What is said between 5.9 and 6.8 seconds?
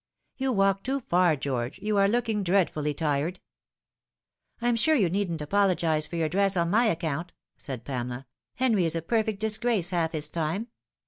for your dress on